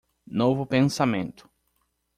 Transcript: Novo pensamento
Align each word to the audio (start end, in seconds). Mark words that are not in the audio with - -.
Novo 0.25 0.65
pensamento 0.65 1.47